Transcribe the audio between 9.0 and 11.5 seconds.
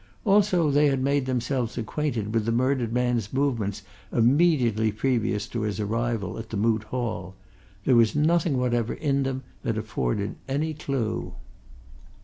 them that afforded any clue.